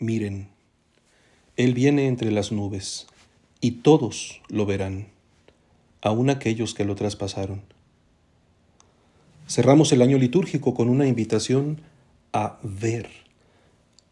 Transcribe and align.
Miren, 0.00 0.48
Él 1.56 1.74
viene 1.74 2.06
entre 2.06 2.30
las 2.30 2.52
nubes, 2.52 3.08
y 3.60 3.72
todos 3.82 4.40
lo 4.48 4.64
verán, 4.64 5.08
aun 6.02 6.30
aquellos 6.30 6.72
que 6.72 6.84
lo 6.84 6.94
traspasaron. 6.94 7.62
Cerramos 9.48 9.90
el 9.92 10.02
año 10.02 10.18
litúrgico 10.18 10.74
con 10.74 10.88
una 10.88 11.08
invitación 11.08 11.80
a 12.32 12.58
ver, 12.62 13.08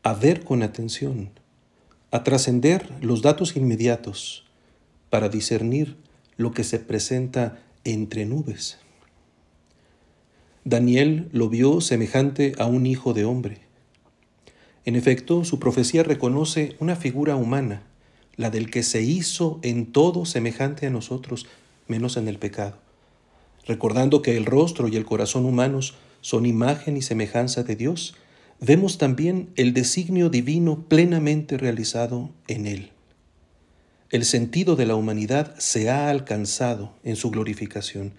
a 0.02 0.14
ver 0.14 0.42
con 0.42 0.64
atención, 0.64 1.30
a 2.10 2.24
trascender 2.24 2.90
los 3.00 3.22
datos 3.22 3.56
inmediatos 3.56 4.44
para 5.08 5.28
discernir 5.28 5.96
lo 6.36 6.50
que 6.50 6.64
se 6.64 6.80
presenta 6.80 7.62
entre 7.84 8.26
nubes. 8.26 8.78
Daniel 10.64 11.28
lo 11.30 11.48
vio 11.48 11.80
semejante 11.80 12.54
a 12.58 12.66
un 12.66 12.86
hijo 12.86 13.14
de 13.14 13.24
hombre. 13.24 13.65
En 14.86 14.94
efecto, 14.94 15.44
su 15.44 15.58
profecía 15.58 16.04
reconoce 16.04 16.76
una 16.78 16.94
figura 16.94 17.34
humana, 17.34 17.82
la 18.36 18.50
del 18.50 18.70
que 18.70 18.84
se 18.84 19.02
hizo 19.02 19.58
en 19.62 19.86
todo 19.86 20.24
semejante 20.24 20.86
a 20.86 20.90
nosotros, 20.90 21.48
menos 21.88 22.16
en 22.16 22.28
el 22.28 22.38
pecado, 22.38 22.78
recordando 23.66 24.22
que 24.22 24.36
el 24.36 24.46
rostro 24.46 24.86
y 24.86 24.94
el 24.94 25.04
corazón 25.04 25.44
humanos 25.44 25.96
son 26.20 26.46
imagen 26.46 26.96
y 26.96 27.02
semejanza 27.02 27.64
de 27.64 27.74
Dios, 27.74 28.14
vemos 28.60 28.96
también 28.96 29.50
el 29.56 29.74
designio 29.74 30.30
divino 30.30 30.84
plenamente 30.88 31.58
realizado 31.58 32.30
en 32.46 32.66
Él. 32.66 32.92
El 34.10 34.24
sentido 34.24 34.76
de 34.76 34.86
la 34.86 34.94
humanidad 34.94 35.56
se 35.58 35.90
ha 35.90 36.10
alcanzado 36.10 36.92
en 37.02 37.16
su 37.16 37.32
glorificación. 37.32 38.14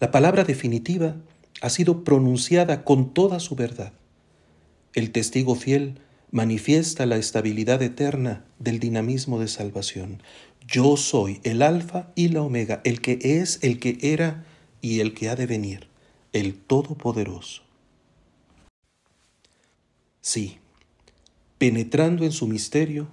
La 0.00 0.10
palabra 0.10 0.44
definitiva 0.44 1.16
ha 1.60 1.68
sido 1.68 2.04
pronunciada 2.04 2.84
con 2.84 3.12
toda 3.12 3.38
su 3.38 3.54
verdad. 3.54 3.92
El 4.94 5.12
testigo 5.12 5.56
fiel 5.56 6.00
manifiesta 6.30 7.06
la 7.06 7.16
estabilidad 7.16 7.82
eterna 7.82 8.44
del 8.58 8.78
dinamismo 8.80 9.38
de 9.38 9.48
salvación. 9.48 10.22
Yo 10.66 10.96
soy 10.96 11.40
el 11.44 11.62
alfa 11.62 12.08
y 12.14 12.28
la 12.28 12.42
omega, 12.42 12.80
el 12.84 13.00
que 13.00 13.18
es, 13.22 13.58
el 13.62 13.78
que 13.78 13.98
era 14.00 14.44
y 14.80 15.00
el 15.00 15.14
que 15.14 15.28
ha 15.28 15.36
de 15.36 15.46
venir, 15.46 15.88
el 16.32 16.54
Todopoderoso. 16.54 17.62
Sí, 20.20 20.58
penetrando 21.58 22.24
en 22.24 22.32
su 22.32 22.48
misterio, 22.48 23.06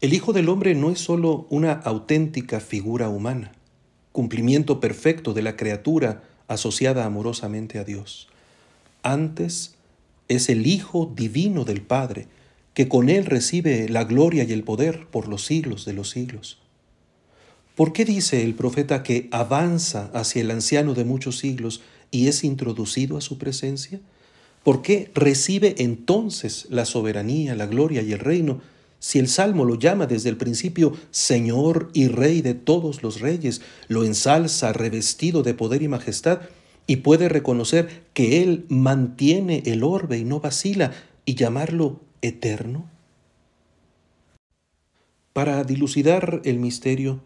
el 0.00 0.14
Hijo 0.14 0.32
del 0.32 0.48
Hombre 0.48 0.74
no 0.74 0.90
es 0.90 1.00
sólo 1.00 1.46
una 1.50 1.72
auténtica 1.72 2.60
figura 2.60 3.08
humana, 3.08 3.52
cumplimiento 4.12 4.78
perfecto 4.80 5.34
de 5.34 5.42
la 5.42 5.56
criatura 5.56 6.22
asociada 6.48 7.04
amorosamente 7.04 7.78
a 7.78 7.84
Dios. 7.84 8.28
Antes 9.02 9.74
es 10.34 10.48
el 10.48 10.66
Hijo 10.66 11.12
divino 11.14 11.64
del 11.64 11.82
Padre, 11.82 12.26
que 12.74 12.88
con 12.88 13.08
Él 13.08 13.26
recibe 13.26 13.88
la 13.88 14.04
gloria 14.04 14.44
y 14.44 14.52
el 14.52 14.64
poder 14.64 15.06
por 15.08 15.28
los 15.28 15.44
siglos 15.44 15.84
de 15.84 15.92
los 15.92 16.10
siglos. 16.10 16.58
¿Por 17.74 17.92
qué 17.92 18.04
dice 18.04 18.42
el 18.42 18.54
profeta 18.54 19.02
que 19.02 19.28
avanza 19.30 20.10
hacia 20.14 20.42
el 20.42 20.50
anciano 20.50 20.94
de 20.94 21.04
muchos 21.04 21.38
siglos 21.38 21.82
y 22.10 22.28
es 22.28 22.44
introducido 22.44 23.16
a 23.16 23.20
su 23.20 23.38
presencia? 23.38 24.00
¿Por 24.62 24.82
qué 24.82 25.10
recibe 25.14 25.74
entonces 25.78 26.66
la 26.70 26.84
soberanía, 26.84 27.54
la 27.54 27.66
gloria 27.66 28.02
y 28.02 28.12
el 28.12 28.18
reino 28.18 28.60
si 29.02 29.18
el 29.18 29.26
Salmo 29.26 29.64
lo 29.64 29.74
llama 29.74 30.06
desde 30.06 30.28
el 30.28 30.36
principio 30.36 30.92
Señor 31.10 31.90
y 31.92 32.06
Rey 32.06 32.40
de 32.40 32.54
todos 32.54 33.02
los 33.02 33.20
reyes, 33.20 33.60
lo 33.88 34.04
ensalza 34.04 34.72
revestido 34.72 35.42
de 35.42 35.54
poder 35.54 35.82
y 35.82 35.88
majestad, 35.88 36.42
y 36.86 36.96
puede 36.96 37.28
reconocer 37.28 38.04
que 38.14 38.42
Él 38.42 38.66
mantiene 38.68 39.62
el 39.66 39.84
orbe 39.84 40.18
y 40.18 40.24
no 40.24 40.40
vacila, 40.40 40.92
y 41.24 41.34
llamarlo 41.34 42.00
eterno? 42.20 42.90
Para 45.32 45.64
dilucidar 45.64 46.42
el 46.44 46.58
misterio, 46.58 47.20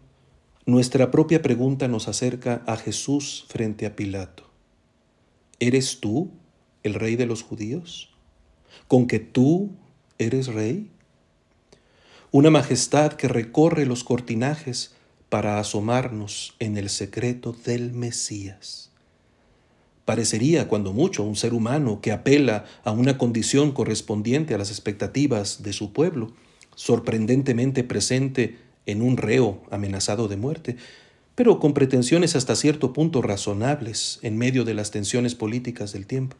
nuestra 0.65 1.11
propia 1.11 1.41
pregunta 1.41 1.87
nos 1.87 2.07
acerca 2.07 2.63
a 2.67 2.77
Jesús 2.77 3.45
frente 3.49 3.85
a 3.85 3.95
Pilato. 3.95 4.43
¿Eres 5.59 5.99
tú 5.99 6.29
el 6.83 6.93
rey 6.93 7.15
de 7.15 7.25
los 7.25 7.41
judíos? 7.41 8.09
¿Con 8.87 9.07
que 9.07 9.19
tú 9.19 9.71
eres 10.19 10.47
rey? 10.47 10.89
una 12.31 12.49
majestad 12.49 13.13
que 13.13 13.27
recorre 13.27 13.85
los 13.85 14.03
cortinajes 14.03 14.93
para 15.29 15.59
asomarnos 15.59 16.55
en 16.59 16.77
el 16.77 16.89
secreto 16.89 17.53
del 17.53 17.93
Mesías. 17.93 18.91
Parecería, 20.07 20.69
cuando 20.69 20.93
mucho, 20.93 21.25
un 21.25 21.35
ser 21.35 21.53
humano 21.53 21.99
que 21.99 22.13
apela 22.13 22.63
a 22.85 22.91
una 22.91 23.17
condición 23.17 23.73
correspondiente 23.73 24.55
a 24.55 24.57
las 24.57 24.71
expectativas 24.71 25.63
de 25.63 25.73
su 25.73 25.91
pueblo, 25.91 26.31
sorprendentemente 26.75 27.83
presente 27.83 28.57
en 28.85 29.01
un 29.01 29.17
reo 29.17 29.61
amenazado 29.69 30.29
de 30.29 30.37
muerte, 30.37 30.77
pero 31.35 31.59
con 31.59 31.73
pretensiones 31.73 32.37
hasta 32.37 32.55
cierto 32.55 32.93
punto 32.93 33.21
razonables 33.21 34.19
en 34.21 34.37
medio 34.37 34.63
de 34.63 34.75
las 34.75 34.91
tensiones 34.91 35.35
políticas 35.35 35.91
del 35.91 36.07
tiempo. 36.07 36.37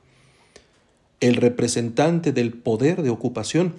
El 1.19 1.35
representante 1.35 2.31
del 2.31 2.53
poder 2.53 3.01
de 3.01 3.09
ocupación 3.09 3.73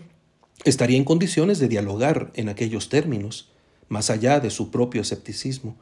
estaría 0.67 0.99
en 0.99 1.05
condiciones 1.05 1.61
de 1.61 1.69
dialogar 1.69 2.31
en 2.35 2.51
aquellos 2.51 2.91
términos, 2.91 3.49
más 3.89 4.11
allá 4.11 4.39
de 4.39 4.51
su 4.51 4.71
propio 4.71 5.01
escepticismo. 5.01 5.77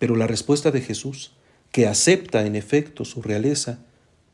Pero 0.00 0.16
la 0.16 0.26
respuesta 0.26 0.72
de 0.72 0.80
Jesús, 0.80 1.34
que 1.72 1.86
acepta 1.86 2.46
en 2.46 2.56
efecto 2.56 3.04
su 3.04 3.22
realeza, 3.22 3.78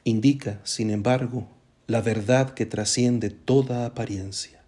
indica, 0.04 0.60
sin 0.64 0.90
embargo, 0.90 1.48
la 1.86 2.00
verdad 2.00 2.54
que 2.54 2.66
trasciende 2.66 3.30
toda 3.30 3.86
apariencia. 3.86 4.62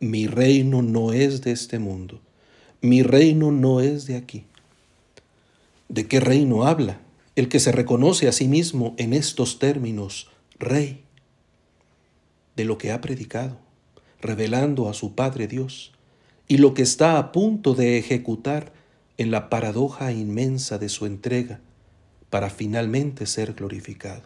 Mi 0.00 0.26
reino 0.26 0.82
no 0.82 1.12
es 1.12 1.40
de 1.40 1.52
este 1.52 1.78
mundo, 1.78 2.20
mi 2.80 3.02
reino 3.02 3.50
no 3.50 3.80
es 3.80 4.06
de 4.06 4.16
aquí. 4.16 4.44
¿De 5.88 6.06
qué 6.06 6.20
reino 6.20 6.64
habla 6.64 7.00
el 7.34 7.48
que 7.48 7.60
se 7.60 7.72
reconoce 7.72 8.28
a 8.28 8.32
sí 8.32 8.46
mismo 8.46 8.94
en 8.98 9.12
estos 9.12 9.58
términos, 9.58 10.30
rey? 10.58 11.02
De 12.56 12.64
lo 12.64 12.78
que 12.78 12.92
ha 12.92 13.00
predicado 13.00 13.58
revelando 14.20 14.88
a 14.88 14.94
su 14.94 15.14
Padre 15.14 15.46
Dios, 15.46 15.92
y 16.46 16.58
lo 16.58 16.74
que 16.74 16.82
está 16.82 17.18
a 17.18 17.32
punto 17.32 17.74
de 17.74 17.98
ejecutar 17.98 18.72
en 19.16 19.30
la 19.30 19.50
paradoja 19.50 20.12
inmensa 20.12 20.78
de 20.78 20.88
su 20.88 21.06
entrega 21.06 21.60
para 22.30 22.50
finalmente 22.50 23.26
ser 23.26 23.54
glorificado. 23.54 24.22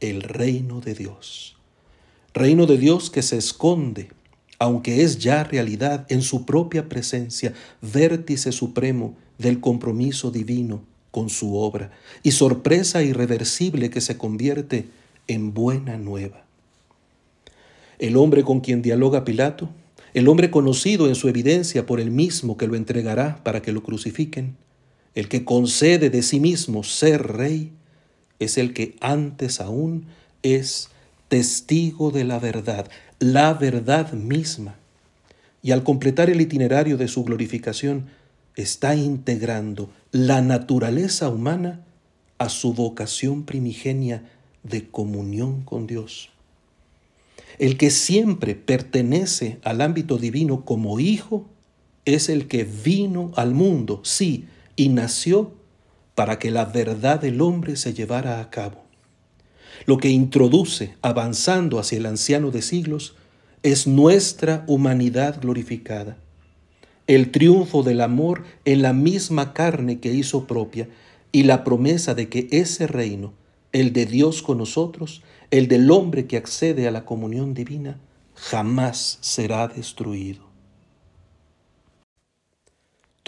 El 0.00 0.22
reino 0.22 0.80
de 0.80 0.94
Dios. 0.94 1.56
Reino 2.34 2.66
de 2.66 2.78
Dios 2.78 3.10
que 3.10 3.22
se 3.22 3.36
esconde, 3.36 4.10
aunque 4.58 5.02
es 5.02 5.18
ya 5.18 5.44
realidad 5.44 6.06
en 6.08 6.22
su 6.22 6.46
propia 6.46 6.88
presencia, 6.88 7.52
vértice 7.80 8.52
supremo 8.52 9.16
del 9.38 9.60
compromiso 9.60 10.30
divino 10.30 10.82
con 11.10 11.30
su 11.30 11.56
obra 11.56 11.90
y 12.22 12.32
sorpresa 12.32 13.02
irreversible 13.02 13.90
que 13.90 14.00
se 14.00 14.18
convierte 14.18 14.88
en 15.26 15.54
buena 15.54 15.96
nueva 15.96 16.48
el 17.98 18.16
hombre 18.16 18.44
con 18.44 18.60
quien 18.60 18.82
dialoga 18.82 19.24
Pilato, 19.24 19.68
el 20.14 20.28
hombre 20.28 20.50
conocido 20.50 21.08
en 21.08 21.14
su 21.14 21.28
evidencia 21.28 21.86
por 21.86 22.00
el 22.00 22.10
mismo 22.10 22.56
que 22.56 22.66
lo 22.66 22.76
entregará 22.76 23.42
para 23.42 23.60
que 23.60 23.72
lo 23.72 23.82
crucifiquen, 23.82 24.56
el 25.14 25.28
que 25.28 25.44
concede 25.44 26.10
de 26.10 26.22
sí 26.22 26.40
mismo 26.40 26.84
ser 26.84 27.26
rey, 27.26 27.72
es 28.38 28.58
el 28.58 28.72
que 28.72 28.96
antes 29.00 29.60
aún 29.60 30.06
es 30.42 30.90
testigo 31.28 32.10
de 32.10 32.24
la 32.24 32.38
verdad, 32.38 32.88
la 33.18 33.54
verdad 33.54 34.12
misma. 34.12 34.76
Y 35.62 35.72
al 35.72 35.82
completar 35.82 36.30
el 36.30 36.40
itinerario 36.40 36.96
de 36.96 37.08
su 37.08 37.24
glorificación, 37.24 38.06
está 38.54 38.94
integrando 38.94 39.90
la 40.10 40.40
naturaleza 40.40 41.28
humana 41.28 41.84
a 42.38 42.48
su 42.48 42.74
vocación 42.74 43.44
primigenia 43.44 44.22
de 44.62 44.88
comunión 44.88 45.62
con 45.62 45.86
Dios. 45.86 46.30
El 47.58 47.76
que 47.76 47.90
siempre 47.90 48.54
pertenece 48.54 49.58
al 49.64 49.80
ámbito 49.80 50.16
divino 50.16 50.64
como 50.64 51.00
hijo 51.00 51.46
es 52.04 52.28
el 52.28 52.46
que 52.46 52.64
vino 52.64 53.32
al 53.36 53.54
mundo, 53.54 54.00
sí, 54.04 54.46
y 54.78 54.90
nació 54.90 55.50
para 56.14 56.38
que 56.38 56.52
la 56.52 56.64
verdad 56.64 57.20
del 57.20 57.40
hombre 57.40 57.74
se 57.74 57.92
llevara 57.92 58.40
a 58.40 58.48
cabo. 58.48 58.84
Lo 59.86 59.98
que 59.98 60.08
introduce, 60.08 60.94
avanzando 61.02 61.80
hacia 61.80 61.98
el 61.98 62.06
anciano 62.06 62.52
de 62.52 62.62
siglos, 62.62 63.16
es 63.64 63.88
nuestra 63.88 64.64
humanidad 64.68 65.40
glorificada, 65.40 66.16
el 67.08 67.32
triunfo 67.32 67.82
del 67.82 68.00
amor 68.00 68.44
en 68.64 68.82
la 68.82 68.92
misma 68.92 69.52
carne 69.52 69.98
que 69.98 70.14
hizo 70.14 70.46
propia 70.46 70.88
y 71.32 71.42
la 71.42 71.64
promesa 71.64 72.14
de 72.14 72.28
que 72.28 72.46
ese 72.52 72.86
reino, 72.86 73.34
el 73.72 73.92
de 73.92 74.06
Dios 74.06 74.42
con 74.42 74.58
nosotros, 74.58 75.22
el 75.50 75.66
del 75.66 75.90
hombre 75.90 76.28
que 76.28 76.36
accede 76.36 76.86
a 76.86 76.92
la 76.92 77.04
comunión 77.04 77.52
divina, 77.52 77.98
jamás 78.34 79.18
será 79.22 79.66
destruido. 79.66 80.47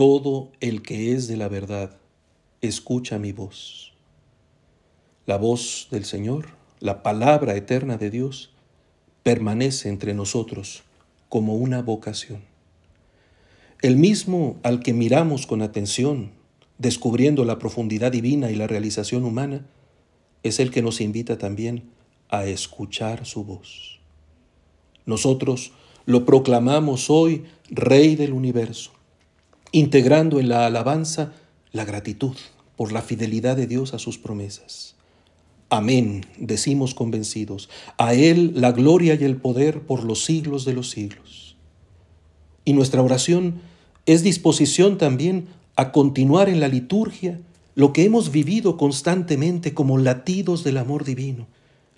Todo 0.00 0.50
el 0.60 0.80
que 0.80 1.12
es 1.12 1.28
de 1.28 1.36
la 1.36 1.48
verdad, 1.48 1.98
escucha 2.62 3.18
mi 3.18 3.32
voz. 3.32 3.92
La 5.26 5.36
voz 5.36 5.88
del 5.90 6.06
Señor, 6.06 6.46
la 6.78 7.02
palabra 7.02 7.54
eterna 7.54 7.98
de 7.98 8.08
Dios, 8.08 8.50
permanece 9.22 9.90
entre 9.90 10.14
nosotros 10.14 10.84
como 11.28 11.54
una 11.54 11.82
vocación. 11.82 12.40
El 13.82 13.96
mismo 13.96 14.56
al 14.62 14.80
que 14.80 14.94
miramos 14.94 15.46
con 15.46 15.60
atención, 15.60 16.30
descubriendo 16.78 17.44
la 17.44 17.58
profundidad 17.58 18.10
divina 18.10 18.50
y 18.50 18.54
la 18.54 18.66
realización 18.66 19.26
humana, 19.26 19.66
es 20.42 20.60
el 20.60 20.70
que 20.70 20.80
nos 20.80 21.02
invita 21.02 21.36
también 21.36 21.90
a 22.30 22.46
escuchar 22.46 23.26
su 23.26 23.44
voz. 23.44 24.00
Nosotros 25.04 25.72
lo 26.06 26.24
proclamamos 26.24 27.10
hoy 27.10 27.44
Rey 27.68 28.16
del 28.16 28.32
universo, 28.32 28.92
integrando 29.72 30.40
en 30.40 30.48
la 30.48 30.66
alabanza 30.66 31.32
la 31.72 31.84
gratitud 31.84 32.36
por 32.76 32.92
la 32.92 33.02
fidelidad 33.02 33.56
de 33.56 33.66
Dios 33.66 33.94
a 33.94 33.98
sus 33.98 34.18
promesas. 34.18 34.96
Amén, 35.68 36.26
decimos 36.38 36.94
convencidos, 36.94 37.68
a 37.96 38.14
Él 38.14 38.52
la 38.56 38.72
gloria 38.72 39.14
y 39.14 39.24
el 39.24 39.36
poder 39.36 39.82
por 39.82 40.02
los 40.02 40.24
siglos 40.24 40.64
de 40.64 40.72
los 40.72 40.90
siglos. 40.90 41.56
Y 42.64 42.72
nuestra 42.72 43.02
oración 43.02 43.60
es 44.06 44.22
disposición 44.24 44.98
también 44.98 45.46
a 45.76 45.92
continuar 45.92 46.48
en 46.48 46.58
la 46.58 46.68
liturgia 46.68 47.38
lo 47.74 47.92
que 47.92 48.04
hemos 48.04 48.32
vivido 48.32 48.76
constantemente 48.76 49.72
como 49.72 49.96
latidos 49.96 50.64
del 50.64 50.76
amor 50.76 51.04
divino, 51.04 51.46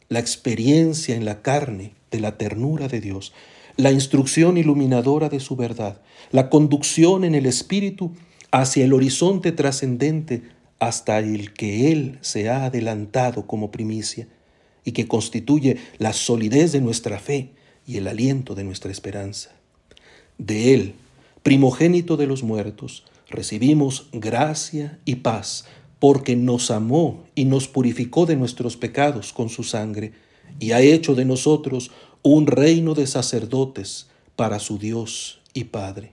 la 0.08 0.18
experiencia 0.18 1.16
en 1.16 1.24
la 1.24 1.40
carne 1.40 1.94
de 2.10 2.20
la 2.20 2.36
ternura 2.36 2.88
de 2.88 3.00
Dios, 3.00 3.32
la 3.76 3.92
instrucción 3.92 4.56
iluminadora 4.56 5.28
de 5.28 5.40
su 5.40 5.56
verdad, 5.56 6.00
la 6.30 6.50
conducción 6.50 7.24
en 7.24 7.34
el 7.34 7.46
Espíritu 7.46 8.12
hacia 8.50 8.84
el 8.84 8.92
horizonte 8.92 9.52
trascendente 9.52 10.42
hasta 10.78 11.18
el 11.18 11.52
que 11.52 11.92
Él 11.92 12.18
se 12.20 12.48
ha 12.48 12.64
adelantado 12.64 13.46
como 13.46 13.70
primicia 13.70 14.28
y 14.84 14.92
que 14.92 15.06
constituye 15.06 15.78
la 15.98 16.12
solidez 16.12 16.72
de 16.72 16.80
nuestra 16.80 17.18
fe 17.18 17.50
y 17.86 17.96
el 17.96 18.08
aliento 18.08 18.54
de 18.54 18.64
nuestra 18.64 18.90
esperanza. 18.90 19.50
De 20.38 20.74
Él, 20.74 20.94
primogénito 21.42 22.16
de 22.16 22.26
los 22.26 22.42
muertos, 22.42 23.04
recibimos 23.28 24.08
gracia 24.12 24.98
y 25.04 25.16
paz, 25.16 25.64
porque 25.98 26.34
nos 26.34 26.70
amó 26.70 27.24
y 27.34 27.44
nos 27.44 27.68
purificó 27.68 28.26
de 28.26 28.36
nuestros 28.36 28.76
pecados 28.76 29.32
con 29.32 29.48
su 29.48 29.62
sangre, 29.62 30.12
y 30.58 30.72
ha 30.72 30.80
hecho 30.80 31.14
de 31.14 31.24
nosotros 31.24 31.92
un 32.22 32.46
reino 32.46 32.94
de 32.94 33.06
sacerdotes 33.06 34.06
para 34.36 34.60
su 34.60 34.78
Dios 34.78 35.40
y 35.54 35.64
Padre. 35.64 36.12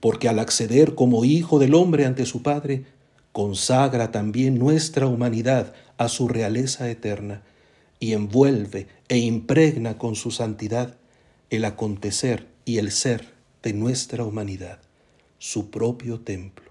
Porque 0.00 0.28
al 0.28 0.38
acceder 0.38 0.94
como 0.94 1.24
hijo 1.24 1.58
del 1.58 1.74
hombre 1.74 2.04
ante 2.04 2.26
su 2.26 2.42
Padre, 2.42 2.84
consagra 3.32 4.12
también 4.12 4.58
nuestra 4.58 5.06
humanidad 5.06 5.72
a 5.96 6.08
su 6.08 6.28
realeza 6.28 6.90
eterna 6.90 7.42
y 7.98 8.12
envuelve 8.12 8.86
e 9.08 9.18
impregna 9.18 9.96
con 9.96 10.14
su 10.16 10.30
santidad 10.30 10.96
el 11.48 11.64
acontecer 11.64 12.46
y 12.64 12.78
el 12.78 12.90
ser 12.90 13.32
de 13.62 13.72
nuestra 13.72 14.24
humanidad, 14.24 14.78
su 15.38 15.70
propio 15.70 16.20
templo. 16.20 16.70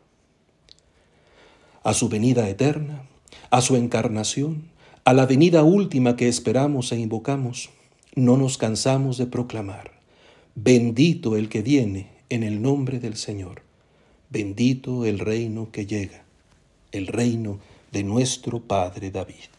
A 1.83 1.93
su 1.93 2.09
venida 2.09 2.47
eterna, 2.47 3.03
a 3.49 3.61
su 3.61 3.75
encarnación, 3.75 4.69
a 5.05 5.13
la 5.13 5.25
venida 5.25 5.63
última 5.63 6.15
que 6.15 6.27
esperamos 6.27 6.91
e 6.91 6.99
invocamos, 6.99 7.71
no 8.15 8.37
nos 8.37 8.57
cansamos 8.57 9.17
de 9.17 9.25
proclamar, 9.25 9.91
bendito 10.55 11.35
el 11.35 11.49
que 11.49 11.61
viene 11.61 12.09
en 12.29 12.43
el 12.43 12.61
nombre 12.61 12.99
del 12.99 13.15
Señor, 13.15 13.63
bendito 14.29 15.05
el 15.05 15.19
reino 15.19 15.69
que 15.71 15.85
llega, 15.85 16.23
el 16.91 17.07
reino 17.07 17.59
de 17.91 18.03
nuestro 18.03 18.59
Padre 18.59 19.11
David. 19.11 19.49